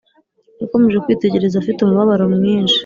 [0.61, 2.77] yakomeje kwitegereza afite umubabaro mwinshi